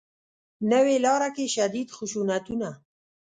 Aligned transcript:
نوې 0.71 0.95
لاره 1.05 1.29
کې 1.35 1.45
شدید 1.55 1.89
خشونتونه 1.97 2.69